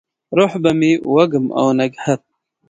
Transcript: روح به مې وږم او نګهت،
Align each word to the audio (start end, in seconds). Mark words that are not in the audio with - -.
روح 0.37 0.53
به 0.63 0.71
مې 0.79 0.91
وږم 1.15 1.45
او 1.59 1.67
نګهت، 1.79 2.21